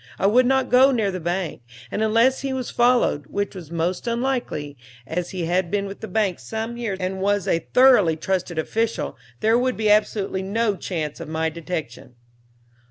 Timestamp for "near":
0.89-1.11